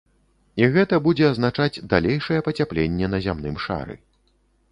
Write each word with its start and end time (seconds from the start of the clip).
І 0.61 0.69
гэта 0.75 0.95
будзе 1.07 1.25
азначаць 1.33 1.81
далейшае 1.91 2.39
пацяпленне 2.49 3.11
на 3.17 3.23
зямным 3.29 3.55
шары. 3.67 3.95